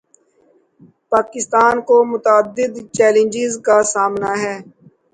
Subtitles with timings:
[1.11, 4.55] پاکستان کو متعدد چیلنجز کا سامنا ہے۔